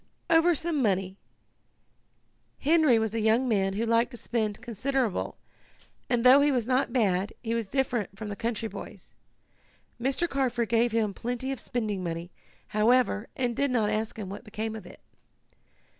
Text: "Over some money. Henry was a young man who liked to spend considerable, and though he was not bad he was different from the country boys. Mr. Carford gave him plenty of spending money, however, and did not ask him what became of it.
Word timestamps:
"Over 0.31 0.55
some 0.55 0.81
money. 0.81 1.15
Henry 2.57 2.97
was 2.97 3.13
a 3.13 3.19
young 3.19 3.47
man 3.47 3.73
who 3.73 3.85
liked 3.85 4.09
to 4.09 4.17
spend 4.17 4.59
considerable, 4.59 5.37
and 6.09 6.23
though 6.23 6.41
he 6.41 6.51
was 6.51 6.65
not 6.65 6.91
bad 6.91 7.33
he 7.43 7.53
was 7.53 7.67
different 7.67 8.17
from 8.17 8.27
the 8.27 8.35
country 8.35 8.67
boys. 8.67 9.13
Mr. 10.01 10.27
Carford 10.27 10.69
gave 10.69 10.91
him 10.91 11.13
plenty 11.13 11.51
of 11.51 11.59
spending 11.59 12.03
money, 12.03 12.31
however, 12.69 13.27
and 13.35 13.55
did 13.55 13.69
not 13.69 13.91
ask 13.91 14.17
him 14.17 14.27
what 14.27 14.43
became 14.43 14.75
of 14.75 14.87
it. 14.87 15.01